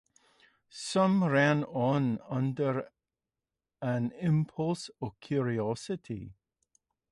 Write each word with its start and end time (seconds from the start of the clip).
Some 0.71 1.23
ran 1.23 1.63
on, 1.65 2.17
under 2.27 2.89
an 3.83 4.11
impulse 4.13 4.89
of 4.99 5.19
curiosity. 5.19 6.33